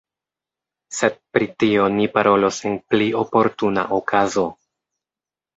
[0.99, 4.51] Sed pri tio ni parolos en pli oportuna okazo.